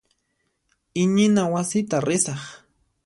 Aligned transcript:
Iñina 1.03 1.43
wasita 1.53 1.95
risaq. 2.07 2.41